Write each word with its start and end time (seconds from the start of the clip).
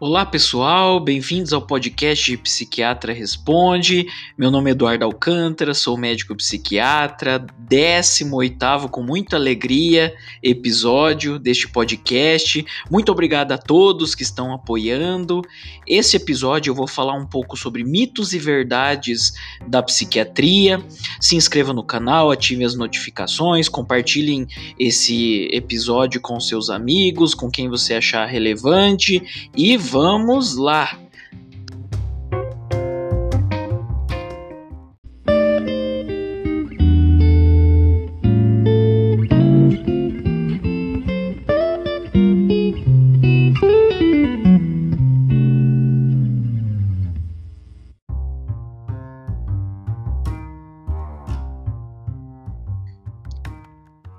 Olá 0.00 0.26
pessoal, 0.26 0.98
bem-vindos 0.98 1.52
ao 1.52 1.62
podcast 1.62 2.36
Psiquiatra 2.38 3.12
Responde. 3.12 4.08
Meu 4.36 4.50
nome 4.50 4.68
é 4.68 4.72
Eduardo 4.72 5.04
Alcântara, 5.04 5.72
sou 5.72 5.96
médico 5.96 6.34
psiquiatra, 6.34 7.46
18 7.56 8.88
com 8.90 9.04
muita 9.04 9.36
alegria 9.36 10.12
episódio 10.42 11.38
deste 11.38 11.68
podcast. 11.68 12.66
Muito 12.90 13.12
obrigado 13.12 13.52
a 13.52 13.58
todos 13.58 14.16
que 14.16 14.24
estão 14.24 14.52
apoiando. 14.52 15.42
Esse 15.86 16.16
episódio 16.16 16.72
eu 16.72 16.74
vou 16.74 16.88
falar 16.88 17.14
um 17.14 17.26
pouco 17.26 17.56
sobre 17.56 17.84
mitos 17.84 18.32
e 18.32 18.38
verdades 18.38 19.32
da 19.64 19.80
psiquiatria. 19.80 20.84
Se 21.20 21.36
inscreva 21.36 21.72
no 21.72 21.84
canal, 21.84 22.32
ative 22.32 22.64
as 22.64 22.74
notificações, 22.74 23.68
compartilhem 23.68 24.48
esse 24.76 25.48
episódio 25.52 26.20
com 26.20 26.40
seus 26.40 26.68
amigos, 26.68 27.32
com 27.32 27.48
quem 27.48 27.68
você 27.68 27.94
achar 27.94 28.26
relevante 28.26 29.50
e 29.56 29.83
vamos 29.90 30.56
lá! 30.56 31.03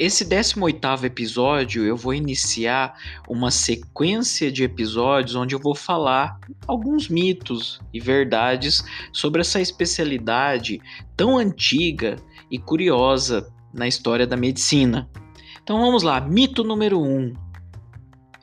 Esse 0.06 0.24
18 0.24 1.04
episódio 1.04 1.84
eu 1.84 1.98
vou 1.98 2.14
iniciar 2.14 2.94
uma 3.28 3.50
sequência 3.50 4.52
de 4.52 4.64
episódios 4.64 5.36
onde 5.36 5.56
eu 5.56 5.60
vou 5.60 5.74
falar 5.74 6.40
alguns 6.68 7.10
mitos 7.10 7.82
e 7.92 8.00
verdades 8.00 8.84
sobre 9.12 9.42
essa 9.42 9.60
especialidade 9.60 10.80
tão 11.18 11.40
antiga 11.40 12.18
e 12.52 12.60
curiosa 12.60 13.52
na 13.74 13.88
história 13.88 14.28
da 14.28 14.38
medicina. 14.38 15.10
Então 15.64 15.80
vamos 15.82 16.04
lá, 16.04 16.22
mito 16.22 16.64
número 16.64 17.02
1. 17.02 17.04
Um. 17.04 17.34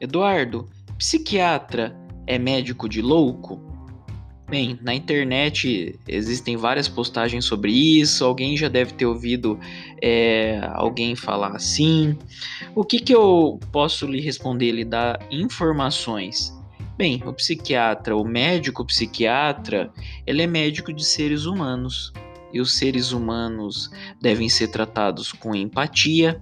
Eduardo, 0.00 0.68
psiquiatra 0.98 1.96
é 2.27 2.40
médico 2.40 2.88
de 2.88 3.00
louco? 3.00 3.71
Bem, 4.53 4.78
na 4.83 4.95
internet 4.95 5.98
existem 6.06 6.58
várias 6.58 6.86
postagens 6.86 7.42
sobre 7.42 7.72
isso, 7.72 8.22
alguém 8.22 8.55
já 8.55 8.69
deve 8.69 8.92
ter 8.92 9.06
ouvido 9.06 9.58
é, 9.98 10.61
alguém 10.75 11.17
falar 11.17 11.56
assim. 11.56 12.19
O 12.75 12.84
que, 12.84 12.98
que 12.98 13.14
eu 13.14 13.58
posso 13.73 14.06
lhe 14.06 14.20
responder, 14.20 14.73
lhe 14.73 14.84
dar 14.84 15.27
informações? 15.30 16.53
Bem, 16.98 17.23
o 17.25 17.33
psiquiatra, 17.33 18.14
o 18.14 18.27
médico 18.27 18.84
psiquiatra, 18.84 19.91
ele 20.27 20.42
é 20.42 20.47
médico 20.47 20.92
de 20.92 21.03
seres 21.03 21.47
humanos. 21.47 22.12
E 22.53 22.61
os 22.61 22.77
seres 22.77 23.11
humanos 23.11 23.91
devem 24.20 24.50
ser 24.50 24.69
tratados 24.69 25.33
com 25.33 25.55
empatia, 25.55 26.39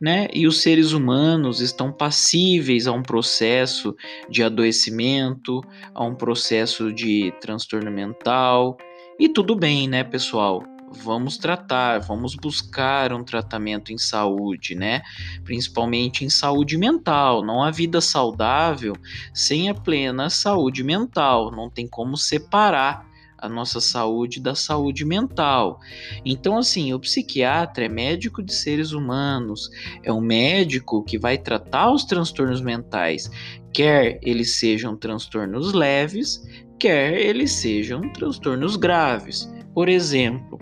né? 0.00 0.28
E 0.32 0.46
os 0.46 0.62
seres 0.62 0.92
humanos 0.92 1.60
estão 1.60 1.92
passíveis 1.92 2.86
a 2.86 2.92
um 2.92 3.02
processo 3.02 3.94
de 4.28 4.42
adoecimento, 4.42 5.62
a 5.94 6.04
um 6.04 6.14
processo 6.14 6.92
de 6.92 7.32
transtorno 7.40 7.90
mental. 7.90 8.76
E 9.18 9.28
tudo 9.28 9.56
bem, 9.56 9.88
né, 9.88 10.04
pessoal? 10.04 10.62
Vamos 11.02 11.36
tratar, 11.36 11.98
vamos 11.98 12.36
buscar 12.36 13.12
um 13.12 13.24
tratamento 13.24 13.92
em 13.92 13.98
saúde, 13.98 14.74
né? 14.74 15.02
Principalmente 15.44 16.24
em 16.24 16.30
saúde 16.30 16.78
mental. 16.78 17.44
Não 17.44 17.62
há 17.62 17.70
vida 17.70 18.00
saudável 18.00 18.94
sem 19.34 19.68
a 19.68 19.74
plena 19.74 20.30
saúde 20.30 20.84
mental. 20.84 21.50
Não 21.50 21.68
tem 21.68 21.88
como 21.88 22.16
separar 22.16 23.04
a 23.38 23.48
nossa 23.48 23.80
saúde 23.80 24.40
da 24.40 24.54
saúde 24.54 25.04
mental. 25.04 25.80
Então, 26.24 26.56
assim, 26.56 26.92
o 26.92 27.00
psiquiatra 27.00 27.84
é 27.84 27.88
médico 27.88 28.42
de 28.42 28.54
seres 28.54 28.92
humanos, 28.92 29.70
é 30.02 30.12
um 30.12 30.20
médico 30.20 31.04
que 31.04 31.18
vai 31.18 31.36
tratar 31.38 31.92
os 31.92 32.04
transtornos 32.04 32.60
mentais, 32.60 33.30
quer 33.72 34.18
eles 34.22 34.56
sejam 34.56 34.96
transtornos 34.96 35.72
leves, 35.72 36.42
quer 36.78 37.12
eles 37.14 37.52
sejam 37.52 38.00
transtornos 38.12 38.76
graves. 38.76 39.52
Por 39.74 39.88
exemplo, 39.88 40.58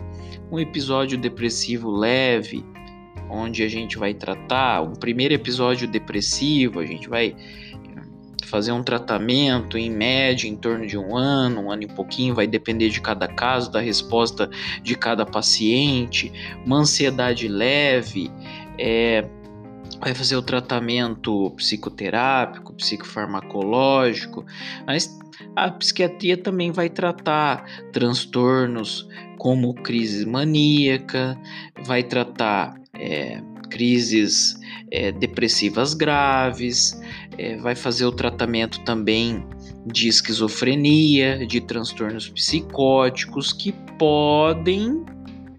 um 0.50 0.58
episódio 0.58 1.16
depressivo 1.18 1.90
leve, 1.90 2.64
onde 3.30 3.62
a 3.62 3.68
gente 3.68 3.96
vai 3.96 4.14
tratar 4.14 4.82
um 4.82 4.92
primeiro 4.92 5.34
episódio 5.34 5.88
depressivo, 5.88 6.80
a 6.80 6.86
gente 6.86 7.08
vai 7.08 7.34
fazer 8.44 8.72
um 8.72 8.82
tratamento 8.82 9.76
em 9.76 9.90
média 9.90 10.48
em 10.48 10.56
torno 10.56 10.86
de 10.86 10.96
um 10.98 11.16
ano, 11.16 11.62
um 11.62 11.70
ano 11.70 11.82
e 11.82 11.86
pouquinho, 11.86 12.34
vai 12.34 12.46
depender 12.46 12.88
de 12.88 13.00
cada 13.00 13.26
caso, 13.26 13.70
da 13.70 13.80
resposta 13.80 14.48
de 14.82 14.94
cada 14.94 15.24
paciente. 15.24 16.32
Uma 16.64 16.78
ansiedade 16.78 17.48
leve, 17.48 18.30
é, 18.78 19.24
vai 20.00 20.14
fazer 20.14 20.36
o 20.36 20.42
tratamento 20.42 21.50
psicoterápico, 21.56 22.74
psicofarmacológico, 22.74 24.44
mas 24.86 25.18
a 25.56 25.70
psiquiatria 25.70 26.36
também 26.36 26.70
vai 26.70 26.88
tratar 26.88 27.64
transtornos 27.92 29.08
como 29.38 29.74
crise 29.74 30.26
maníaca, 30.26 31.38
vai 31.84 32.02
tratar 32.02 32.80
é, 32.94 33.40
crises 33.74 34.56
é, 34.88 35.10
depressivas 35.10 35.94
graves, 35.94 36.96
é, 37.36 37.56
vai 37.56 37.74
fazer 37.74 38.04
o 38.06 38.12
tratamento 38.12 38.78
também 38.84 39.44
de 39.84 40.06
esquizofrenia, 40.06 41.44
de 41.44 41.60
transtornos 41.60 42.28
psicóticos 42.28 43.52
que 43.52 43.72
podem 43.98 45.04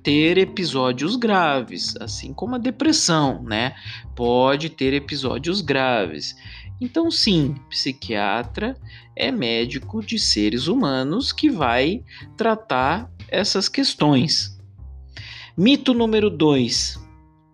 ter 0.02 0.38
episódios 0.38 1.18
graves, 1.18 1.94
assim 2.00 2.34
como 2.34 2.56
a 2.56 2.58
depressão, 2.58 3.44
né? 3.44 3.76
Pode 4.16 4.70
ter 4.70 4.94
episódios 4.94 5.60
graves. 5.60 6.38
Então, 6.80 7.12
sim, 7.12 7.56
psiquiatra 7.70 8.78
é 9.14 9.30
médico 9.30 10.02
de 10.02 10.18
seres 10.18 10.68
humanos 10.68 11.34
que 11.34 11.50
vai 11.50 12.02
tratar 12.38 13.12
essas 13.28 13.68
questões. 13.68 14.58
Mito 15.58 15.94
número 15.94 16.30
2: 16.30 17.05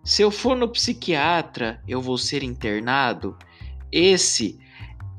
se 0.04 0.22
eu 0.22 0.30
for 0.30 0.56
no 0.56 0.68
psiquiatra, 0.68 1.80
eu 1.86 2.00
vou 2.00 2.18
ser 2.18 2.42
internado? 2.42 3.36
Esse 3.90 4.58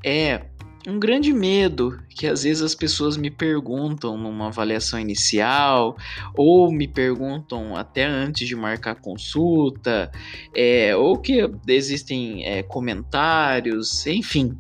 é 0.04 0.46
um 0.86 1.00
grande 1.00 1.32
medo 1.32 1.98
que 2.10 2.28
às 2.28 2.44
vezes 2.44 2.62
as 2.62 2.76
pessoas 2.76 3.16
me 3.16 3.32
perguntam 3.32 4.18
numa 4.18 4.48
avaliação 4.48 5.00
inicial 5.00 5.96
ou 6.36 6.70
me 6.72 6.88
perguntam 6.88 7.76
até 7.76 8.06
antes 8.06 8.48
de 8.48 8.56
marcar 8.56 8.96
consulta, 8.96 10.12
é, 10.54 10.94
ou 10.96 11.18
que 11.18 11.50
existem 11.68 12.46
é, 12.46 12.62
comentários, 12.64 14.06
enfim. 14.06 14.58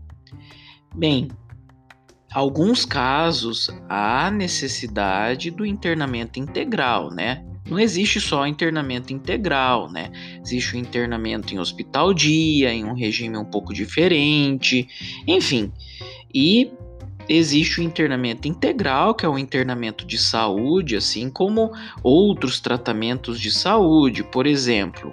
Bem, 0.95 1.27
alguns 2.31 2.85
casos 2.85 3.69
há 3.89 4.31
necessidade 4.31 5.51
do 5.51 5.65
internamento 5.65 6.39
integral, 6.39 7.11
né? 7.11 7.45
Não 7.73 7.79
existe 7.79 8.21
só 8.21 8.45
internamento 8.45 9.11
integral, 9.11 9.91
né? 9.91 10.11
Existe 10.45 10.75
o 10.75 10.77
internamento 10.77 11.53
em 11.53 11.59
hospital 11.59 12.13
dia, 12.13 12.71
em 12.71 12.85
um 12.85 12.93
regime 12.93 13.35
um 13.35 13.45
pouco 13.45 13.73
diferente, 13.73 14.87
enfim. 15.27 15.71
E 16.33 16.71
existe 17.27 17.79
o 17.79 17.83
internamento 17.83 18.47
integral, 18.47 19.15
que 19.15 19.25
é 19.25 19.29
o 19.29 19.39
internamento 19.39 20.05
de 20.05 20.19
saúde, 20.19 20.95
assim 20.95 21.31
como 21.31 21.71
outros 22.03 22.59
tratamentos 22.59 23.39
de 23.39 23.51
saúde, 23.51 24.23
por 24.23 24.45
exemplo, 24.45 25.11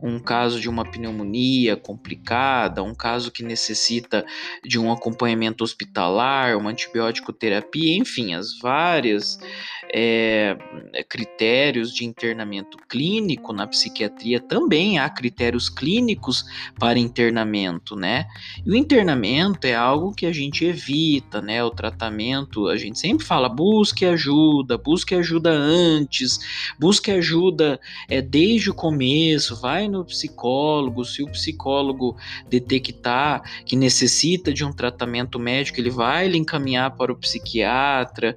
um 0.00 0.18
caso 0.18 0.60
de 0.60 0.68
uma 0.68 0.84
pneumonia 0.84 1.76
complicada, 1.76 2.82
um 2.82 2.94
caso 2.94 3.32
que 3.32 3.42
necessita 3.42 4.24
de 4.62 4.78
um 4.78 4.92
acompanhamento 4.92 5.64
hospitalar, 5.64 6.56
uma 6.56 6.70
antibiótico 6.70 7.32
terapia, 7.32 7.96
enfim, 7.96 8.34
as 8.34 8.58
várias 8.58 9.38
é, 9.98 10.54
critérios 11.08 11.90
de 11.90 12.04
internamento 12.04 12.76
clínico 12.86 13.50
na 13.50 13.66
psiquiatria 13.66 14.38
também 14.38 14.98
há 14.98 15.08
critérios 15.08 15.70
clínicos 15.70 16.44
para 16.78 16.98
internamento, 16.98 17.96
né? 17.96 18.26
E 18.66 18.70
o 18.70 18.76
internamento 18.76 19.66
é 19.66 19.74
algo 19.74 20.14
que 20.14 20.26
a 20.26 20.32
gente 20.32 20.66
evita, 20.66 21.40
né? 21.40 21.64
O 21.64 21.70
tratamento, 21.70 22.68
a 22.68 22.76
gente 22.76 22.98
sempre 22.98 23.24
fala, 23.24 23.48
busque 23.48 24.04
ajuda, 24.04 24.76
busque 24.76 25.14
ajuda 25.14 25.50
antes, 25.50 26.40
busque 26.78 27.10
ajuda 27.10 27.80
é, 28.06 28.20
desde 28.20 28.68
o 28.68 28.74
começo, 28.74 29.58
vai 29.58 29.88
no 29.88 30.04
psicólogo, 30.04 31.06
se 31.06 31.22
o 31.22 31.30
psicólogo 31.30 32.18
detectar 32.50 33.42
que 33.64 33.74
necessita 33.74 34.52
de 34.52 34.62
um 34.62 34.72
tratamento 34.72 35.38
médico, 35.38 35.80
ele 35.80 35.88
vai 35.88 36.28
lhe 36.28 36.36
encaminhar 36.36 36.94
para 36.96 37.10
o 37.10 37.16
psiquiatra, 37.16 38.36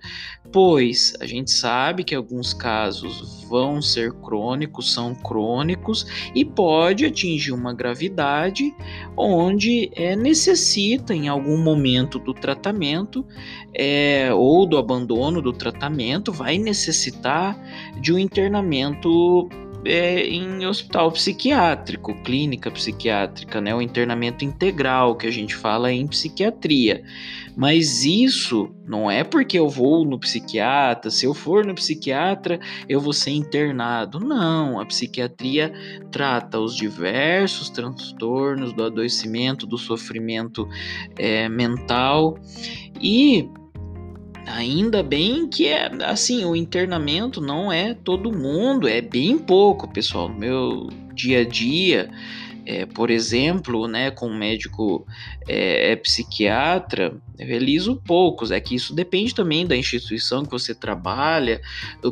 pois 0.51 1.13
a 1.19 1.25
gente 1.25 1.51
sabe 1.51 2.03
que 2.03 2.15
alguns 2.15 2.53
casos 2.53 3.43
vão 3.49 3.81
ser 3.81 4.13
crônicos, 4.13 4.93
são 4.93 5.13
crônicos 5.15 6.05
e 6.35 6.45
pode 6.45 7.05
atingir 7.05 7.51
uma 7.51 7.73
gravidade 7.73 8.73
onde 9.17 9.89
é, 9.95 10.15
necessita 10.15 11.13
em 11.13 11.27
algum 11.27 11.57
momento 11.57 12.19
do 12.19 12.33
tratamento 12.33 13.25
é, 13.73 14.33
ou 14.33 14.65
do 14.65 14.77
abandono 14.77 15.41
do 15.41 15.53
tratamento, 15.53 16.31
vai 16.31 16.57
necessitar 16.57 17.57
de 17.99 18.13
um 18.13 18.19
internamento 18.19 19.49
é, 19.85 20.27
em 20.27 20.65
hospital 20.65 21.11
psiquiátrico, 21.11 22.13
clínica 22.23 22.69
psiquiátrica, 22.69 23.61
né, 23.61 23.73
o 23.73 23.81
internamento 23.81 24.43
integral 24.43 25.15
que 25.15 25.27
a 25.27 25.31
gente 25.31 25.55
fala 25.55 25.91
em 25.91 26.07
psiquiatria. 26.07 27.03
Mas 27.55 28.05
isso 28.05 28.73
não 28.85 29.11
é 29.11 29.23
porque 29.23 29.59
eu 29.59 29.67
vou 29.67 30.05
no 30.05 30.17
psiquiatra, 30.19 31.11
se 31.11 31.25
eu 31.25 31.33
for 31.33 31.65
no 31.65 31.75
psiquiatra, 31.75 32.59
eu 32.87 33.01
vou 33.01 33.11
ser 33.11 33.31
internado. 33.31 34.19
Não, 34.19 34.79
a 34.79 34.85
psiquiatria 34.85 35.73
trata 36.11 36.59
os 36.59 36.75
diversos 36.75 37.69
transtornos 37.69 38.71
do 38.71 38.83
adoecimento, 38.85 39.67
do 39.67 39.77
sofrimento 39.77 40.67
é, 41.17 41.49
mental 41.49 42.37
e 43.01 43.49
Ainda 44.55 45.03
bem 45.03 45.47
que 45.47 45.67
é 45.67 45.89
assim, 46.05 46.43
o 46.43 46.55
internamento 46.55 47.39
não 47.39 47.71
é 47.71 47.93
todo 47.93 48.35
mundo, 48.35 48.87
é 48.87 49.01
bem 49.01 49.37
pouco, 49.37 49.87
pessoal. 49.87 50.29
No 50.29 50.39
meu 50.39 50.89
dia 51.13 51.41
a 51.41 51.45
dia, 51.45 52.09
é, 52.65 52.85
por 52.85 53.09
exemplo, 53.09 53.87
né, 53.87 54.11
com 54.11 54.27
um 54.27 54.37
médico 54.37 55.05
é, 55.47 55.91
é, 55.91 55.95
psiquiatra, 55.95 57.19
realizo 57.37 58.01
poucos. 58.05 58.51
É 58.51 58.59
que 58.59 58.75
isso 58.75 58.93
depende 58.93 59.33
também 59.33 59.65
da 59.65 59.75
instituição 59.75 60.43
que 60.43 60.51
você 60.51 60.75
trabalha, 60.75 61.61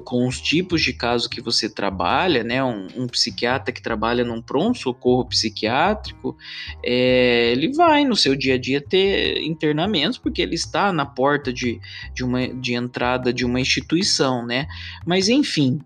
com 0.03 0.27
os 0.27 0.39
tipos 0.41 0.81
de 0.81 0.93
casos 0.93 1.27
que 1.27 1.41
você 1.41 1.69
trabalha, 1.69 2.43
né? 2.43 2.63
Um, 2.63 2.87
um 2.95 3.07
psiquiatra 3.07 3.71
que 3.71 3.81
trabalha 3.81 4.23
num 4.23 4.41
pronto-socorro 4.41 5.25
psiquiátrico, 5.25 6.35
é, 6.83 7.51
ele 7.51 7.73
vai 7.73 8.03
no 8.03 8.15
seu 8.15 8.35
dia 8.35 8.55
a 8.55 8.57
dia 8.57 8.81
ter 8.81 9.41
internamentos, 9.43 10.17
porque 10.17 10.41
ele 10.41 10.55
está 10.55 10.91
na 10.91 11.05
porta 11.05 11.51
de, 11.51 11.79
de, 12.13 12.23
uma, 12.23 12.47
de 12.47 12.73
entrada 12.73 13.33
de 13.33 13.45
uma 13.45 13.59
instituição, 13.59 14.45
né? 14.45 14.67
Mas 15.05 15.29
enfim, 15.29 15.79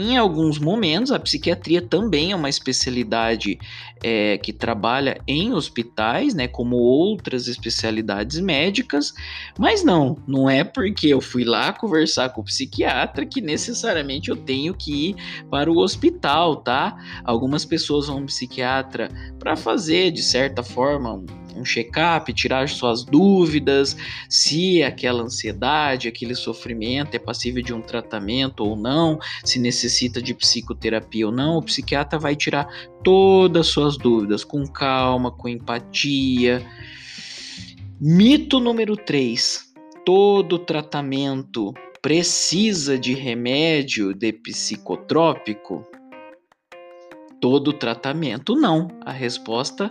em 0.00 0.16
alguns 0.16 0.58
momentos, 0.58 1.12
a 1.12 1.18
psiquiatria 1.18 1.82
também 1.82 2.32
é 2.32 2.36
uma 2.36 2.48
especialidade 2.48 3.58
é, 4.02 4.38
que 4.38 4.52
trabalha 4.52 5.20
em 5.26 5.52
hospitais, 5.52 6.34
né, 6.34 6.48
como 6.48 6.76
outras 6.76 7.48
especialidades 7.48 8.40
médicas, 8.40 9.12
mas 9.58 9.84
não, 9.84 10.16
não 10.26 10.48
é 10.48 10.64
porque 10.64 11.08
eu 11.08 11.20
fui 11.20 11.44
lá 11.44 11.72
conversar 11.72 12.30
com 12.30 12.40
o 12.40 12.44
psiquiatra 12.44 13.26
que 13.26 13.40
necessariamente 13.40 14.30
eu 14.30 14.36
tenho 14.36 14.74
que 14.74 15.10
ir 15.10 15.16
para 15.50 15.70
o 15.70 15.78
hospital, 15.78 16.56
tá? 16.56 16.96
Algumas 17.22 17.64
pessoas 17.64 18.06
vão 18.06 18.18
ao 18.18 18.24
psiquiatra 18.24 19.08
para 19.38 19.54
fazer, 19.56 20.10
de 20.10 20.22
certa 20.22 20.62
forma, 20.62 21.22
um 21.60 21.64
check-up, 21.64 22.32
tirar 22.32 22.68
suas 22.68 23.04
dúvidas, 23.04 23.96
se 24.28 24.82
aquela 24.82 25.22
ansiedade, 25.22 26.08
aquele 26.08 26.34
sofrimento 26.34 27.14
é 27.14 27.18
passível 27.18 27.62
de 27.62 27.72
um 27.72 27.80
tratamento 27.80 28.64
ou 28.64 28.76
não, 28.76 29.18
se 29.44 29.58
necessita 29.58 30.20
de 30.20 30.34
psicoterapia 30.34 31.26
ou 31.26 31.32
não, 31.32 31.58
o 31.58 31.62
psiquiatra 31.62 32.18
vai 32.18 32.34
tirar 32.34 32.66
todas 33.04 33.66
as 33.66 33.72
suas 33.72 33.96
dúvidas 33.96 34.44
com 34.44 34.66
calma, 34.66 35.30
com 35.30 35.48
empatia. 35.48 36.64
Mito 38.00 38.58
número 38.58 38.96
3. 38.96 39.70
Todo 40.04 40.58
tratamento 40.58 41.74
precisa 42.00 42.98
de 42.98 43.12
remédio 43.12 44.14
de 44.14 44.32
psicotrópico? 44.32 45.86
Todo 47.40 47.72
tratamento 47.72 48.54
não. 48.54 48.88
A 49.04 49.12
resposta 49.12 49.90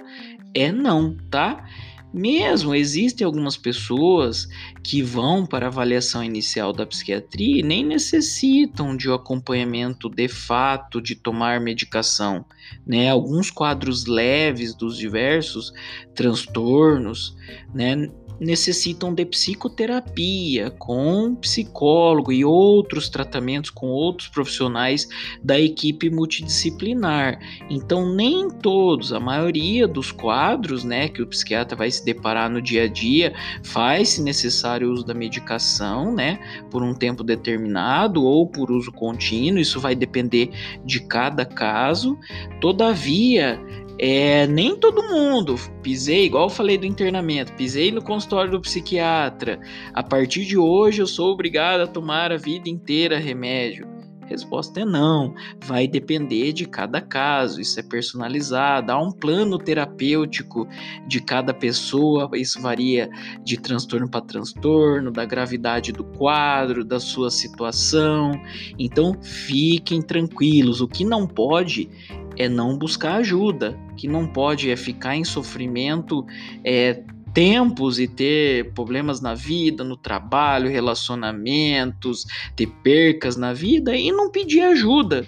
é 0.53 0.71
não, 0.71 1.15
tá? 1.29 1.65
Mesmo 2.11 2.73
existem 2.73 3.23
algumas 3.23 3.55
pessoas 3.55 4.47
que 4.83 5.03
vão 5.03 5.45
para 5.45 5.67
a 5.67 5.69
avaliação 5.69 6.23
inicial 6.23 6.73
da 6.73 6.85
psiquiatria 6.85 7.59
e 7.59 7.63
nem 7.63 7.85
necessitam 7.85 8.97
de 8.97 9.07
um 9.07 9.13
acompanhamento 9.13 10.09
de 10.09 10.27
fato 10.27 10.99
de 10.99 11.13
tomar 11.13 11.61
medicação, 11.61 12.43
né? 12.85 13.09
Alguns 13.11 13.51
quadros 13.51 14.07
leves 14.07 14.73
dos 14.73 14.97
diversos 14.97 15.71
transtornos, 16.15 17.35
né, 17.75 18.09
necessitam 18.39 19.13
de 19.13 19.25
psicoterapia 19.25 20.71
com 20.71 21.35
psicólogo 21.35 22.31
e 22.31 22.45
outros 22.45 23.09
tratamentos 23.09 23.69
com 23.69 23.87
outros 23.87 24.29
profissionais 24.29 25.07
da 25.43 25.59
equipe 25.59 26.09
multidisciplinar. 26.09 27.39
Então, 27.69 28.13
nem 28.13 28.49
todos, 28.49 29.11
a 29.11 29.19
maioria 29.19 29.87
dos 29.87 30.11
quadros, 30.11 30.83
né, 30.83 31.09
que 31.09 31.21
o 31.21 31.27
psiquiatra 31.27 31.75
vai 31.75 31.91
se 31.91 32.03
deparar 32.03 32.49
no 32.49 32.61
dia 32.61 32.83
a 32.83 32.87
dia, 32.87 33.33
faz-se 33.63 34.21
necessário 34.21 34.89
o 34.89 34.93
uso 34.93 35.05
da 35.05 35.13
medicação, 35.13 36.13
né, 36.13 36.39
por 36.69 36.83
um 36.83 36.93
tempo 36.93 37.23
determinado 37.23 38.23
ou 38.23 38.47
por 38.47 38.71
uso 38.71 38.91
contínuo, 38.91 39.59
isso 39.59 39.79
vai 39.79 39.95
depender 39.95 40.51
de 40.85 40.99
cada 41.01 41.45
caso. 41.45 42.17
Todavia, 42.61 43.59
é, 43.99 44.47
nem 44.47 44.77
todo 44.77 45.03
mundo. 45.03 45.55
Pisei, 45.83 46.25
igual 46.25 46.45
eu 46.45 46.49
falei 46.49 46.77
do 46.77 46.85
internamento, 46.85 47.53
pisei 47.53 47.91
no 47.91 48.01
consultório 48.01 48.51
do 48.51 48.61
psiquiatra. 48.61 49.59
A 49.93 50.01
partir 50.01 50.45
de 50.45 50.57
hoje 50.57 51.01
eu 51.01 51.07
sou 51.07 51.33
obrigado 51.33 51.81
a 51.81 51.87
tomar 51.87 52.31
a 52.31 52.37
vida 52.37 52.69
inteira 52.69 53.19
remédio. 53.19 53.99
Resposta 54.29 54.81
é 54.81 54.85
não. 54.85 55.33
Vai 55.65 55.87
depender 55.87 56.53
de 56.53 56.67
cada 56.67 57.01
caso. 57.01 57.59
Isso 57.59 57.79
é 57.79 57.83
personalizado. 57.83 58.91
Há 58.91 59.01
um 59.01 59.11
plano 59.11 59.57
terapêutico 59.57 60.67
de 61.07 61.19
cada 61.19 61.51
pessoa. 61.51 62.29
Isso 62.35 62.61
varia 62.61 63.09
de 63.43 63.59
transtorno 63.59 64.07
para 64.07 64.21
transtorno, 64.21 65.09
da 65.09 65.25
gravidade 65.25 65.91
do 65.91 66.03
quadro, 66.03 66.85
da 66.85 66.99
sua 66.99 67.31
situação. 67.31 68.31
Então, 68.77 69.17
fiquem 69.19 69.99
tranquilos. 69.99 70.79
O 70.79 70.87
que 70.87 71.03
não 71.03 71.25
pode 71.25 71.89
é 72.39 72.47
não 72.47 72.77
buscar 72.77 73.17
ajuda, 73.17 73.77
que 73.97 74.07
não 74.07 74.25
pode 74.25 74.71
é 74.71 74.77
ficar 74.77 75.15
em 75.15 75.25
sofrimento 75.25 76.25
é, 76.63 77.03
tempos 77.33 77.99
e 77.99 78.07
ter 78.07 78.73
problemas 78.73 79.19
na 79.19 79.35
vida, 79.35 79.83
no 79.83 79.97
trabalho, 79.97 80.69
relacionamentos, 80.69 82.25
ter 82.55 82.67
percas 82.81 83.35
na 83.35 83.51
vida 83.51 83.95
e 83.95 84.11
não 84.11 84.31
pedir 84.31 84.61
ajuda. 84.61 85.27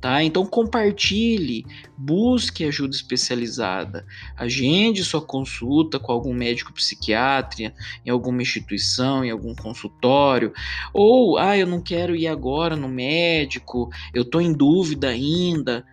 Tá? 0.00 0.22
Então 0.24 0.44
compartilhe, 0.44 1.64
busque 1.96 2.64
ajuda 2.64 2.92
especializada, 2.92 4.04
agende 4.36 5.04
sua 5.04 5.22
consulta 5.22 5.96
com 6.00 6.10
algum 6.10 6.34
médico 6.34 6.72
psiquiatra, 6.72 7.72
em 8.04 8.10
alguma 8.10 8.42
instituição, 8.42 9.24
em 9.24 9.30
algum 9.30 9.54
consultório, 9.54 10.52
ou 10.92 11.38
ah, 11.38 11.56
eu 11.56 11.68
não 11.68 11.80
quero 11.80 12.16
ir 12.16 12.26
agora 12.26 12.74
no 12.74 12.88
médico, 12.88 13.90
eu 14.12 14.22
estou 14.22 14.40
em 14.40 14.52
dúvida 14.52 15.08
ainda. 15.08 15.84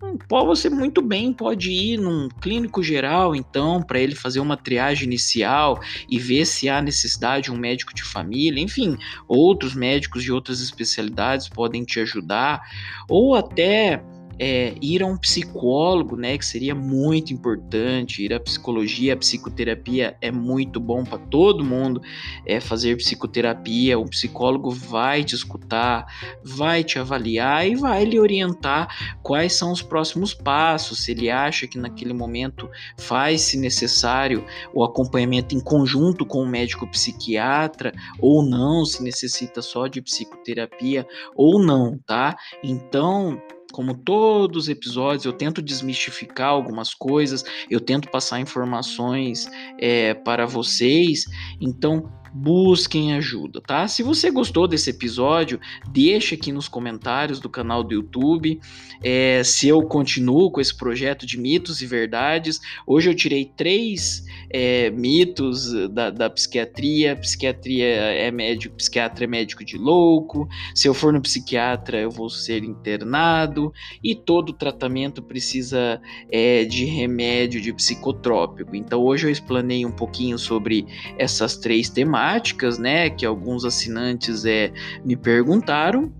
Hum, 0.00 0.16
você 0.46 0.70
muito 0.70 1.02
bem 1.02 1.32
pode 1.32 1.72
ir 1.72 1.98
num 1.98 2.28
clínico 2.40 2.82
geral, 2.84 3.34
então, 3.34 3.82
para 3.82 3.98
ele 3.98 4.14
fazer 4.14 4.38
uma 4.38 4.56
triagem 4.56 5.06
inicial 5.06 5.80
e 6.08 6.18
ver 6.20 6.44
se 6.46 6.68
há 6.68 6.80
necessidade 6.80 7.44
de 7.46 7.52
um 7.52 7.56
médico 7.58 7.92
de 7.92 8.04
família. 8.04 8.62
Enfim, 8.62 8.96
outros 9.26 9.74
médicos 9.74 10.22
de 10.22 10.30
outras 10.30 10.60
especialidades 10.60 11.48
podem 11.48 11.84
te 11.84 11.98
ajudar, 11.98 12.60
ou 13.08 13.34
até 13.34 14.04
é, 14.38 14.74
ir 14.80 15.02
a 15.02 15.06
um 15.06 15.16
psicólogo, 15.16 16.16
né, 16.16 16.38
que 16.38 16.46
seria 16.46 16.74
muito 16.74 17.32
importante, 17.32 18.22
ir 18.22 18.32
à 18.32 18.40
psicologia, 18.40 19.14
a 19.14 19.16
psicoterapia 19.16 20.16
é 20.20 20.30
muito 20.30 20.78
bom 20.78 21.04
para 21.04 21.18
todo 21.18 21.64
mundo, 21.64 22.00
é 22.46 22.60
fazer 22.60 22.96
psicoterapia, 22.96 23.98
o 23.98 24.08
psicólogo 24.08 24.70
vai 24.70 25.24
te 25.24 25.34
escutar, 25.34 26.06
vai 26.42 26.84
te 26.84 26.98
avaliar 26.98 27.66
e 27.66 27.74
vai 27.74 28.04
lhe 28.04 28.18
orientar 28.18 29.18
quais 29.22 29.54
são 29.54 29.72
os 29.72 29.82
próximos 29.82 30.32
passos, 30.34 31.04
se 31.04 31.12
ele 31.12 31.30
acha 31.30 31.66
que 31.66 31.78
naquele 31.78 32.12
momento 32.12 32.70
faz-se 32.96 33.58
necessário 33.58 34.44
o 34.72 34.84
acompanhamento 34.84 35.54
em 35.54 35.60
conjunto 35.60 36.24
com 36.24 36.42
o 36.42 36.48
médico 36.48 36.86
psiquiatra 36.86 37.92
ou 38.20 38.42
não, 38.42 38.84
se 38.84 39.02
necessita 39.02 39.60
só 39.62 39.86
de 39.86 40.00
psicoterapia 40.00 41.06
ou 41.34 41.58
não, 41.58 41.98
tá? 42.06 42.36
Então, 42.62 43.40
como 43.72 43.94
todos 43.94 44.64
os 44.64 44.68
episódios, 44.68 45.24
eu 45.24 45.32
tento 45.32 45.60
desmistificar 45.60 46.48
algumas 46.48 46.94
coisas, 46.94 47.44
eu 47.70 47.80
tento 47.80 48.10
passar 48.10 48.40
informações 48.40 49.48
é, 49.78 50.14
para 50.14 50.46
vocês. 50.46 51.26
Então, 51.60 52.10
busquem 52.32 53.14
ajuda, 53.14 53.60
tá? 53.60 53.86
Se 53.88 54.02
você 54.02 54.30
gostou 54.30 54.66
desse 54.66 54.90
episódio, 54.90 55.60
deixa 55.90 56.34
aqui 56.34 56.52
nos 56.52 56.68
comentários 56.68 57.40
do 57.40 57.48
canal 57.48 57.82
do 57.82 57.94
YouTube 57.94 58.60
é, 59.02 59.42
se 59.44 59.68
eu 59.68 59.82
continuo 59.82 60.50
com 60.50 60.60
esse 60.60 60.76
projeto 60.76 61.24
de 61.24 61.38
mitos 61.38 61.80
e 61.82 61.86
verdades. 61.86 62.60
Hoje 62.86 63.10
eu 63.10 63.14
tirei 63.14 63.44
três 63.44 64.24
é, 64.50 64.90
mitos 64.90 65.72
da, 65.90 66.10
da, 66.10 66.28
psiquiatria. 66.28 67.16
Psiquiatria 67.16 67.86
é 67.86 68.30
médico, 68.30 68.76
psiquiatra 68.76 69.24
é 69.24 69.26
médico 69.26 69.64
de 69.64 69.76
louco. 69.76 70.48
Se 70.74 70.88
eu 70.88 70.94
for 70.94 71.12
no 71.12 71.20
psiquiatra, 71.20 72.00
eu 72.00 72.10
vou 72.10 72.28
ser 72.28 72.64
internado. 72.64 73.72
E 74.02 74.14
todo 74.14 74.52
tratamento 74.52 75.22
precisa 75.22 76.00
é, 76.30 76.64
de 76.64 76.84
remédio, 76.84 77.60
de 77.60 77.72
psicotrópico. 77.72 78.74
Então 78.74 79.00
hoje 79.00 79.26
eu 79.26 79.30
explanei 79.30 79.86
um 79.86 79.92
pouquinho 79.92 80.38
sobre 80.38 80.86
essas 81.16 81.56
três 81.56 81.88
temáticas, 82.18 82.78
né? 82.78 83.08
Que 83.08 83.24
alguns 83.24 83.64
assinantes 83.64 84.44
é, 84.44 84.72
me 85.04 85.16
perguntaram. 85.16 86.12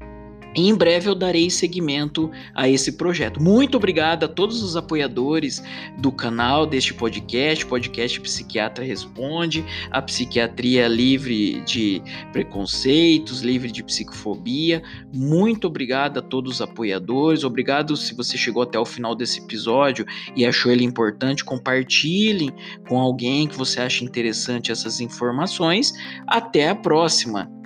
Em 0.55 0.75
breve 0.75 1.09
eu 1.09 1.15
darei 1.15 1.51
seguimento 1.51 2.31
a 2.55 2.69
esse 2.69 2.93
projeto. 2.93 3.41
Muito 3.41 3.77
obrigado 3.77 4.25
a 4.25 4.29
todos 4.29 4.63
os 4.63 4.77
apoiadores 4.77 5.63
do 5.99 6.11
canal 6.11 6.67
deste 6.67 6.95
podcast, 6.95 7.67
podcast 7.67 8.21
Psiquiatra 8.21 8.85
Responde, 8.85 9.65
a 9.91 10.01
psiquiatria 10.03 10.89
livre 10.89 11.61
de 11.61 12.03
preconceitos, 12.33 13.43
livre 13.43 13.71
de 13.71 13.85
psicofobia. 13.85 14.83
Muito 15.15 15.67
obrigado 15.67 16.19
a 16.19 16.23
todos 16.23 16.55
os 16.55 16.61
apoiadores. 16.61 17.45
Obrigado 17.45 17.97
se 17.97 18.15
você 18.15 18.37
chegou 18.37 18.63
até 18.63 18.79
o 18.79 18.85
final 18.85 19.15
desse 19.15 19.41
episódio 19.41 20.05
e 20.35 20.45
achou 20.45 20.73
ele 20.73 20.85
importante, 20.85 21.45
compartilhe 21.45 22.51
com 22.89 22.99
alguém 22.99 23.47
que 23.47 23.57
você 23.57 23.81
acha 23.81 24.05
interessante 24.05 24.73
essas 24.73 25.01
informações. 25.01 25.93
Até 26.27 26.69
a 26.69 26.75
próxima. 26.75 27.58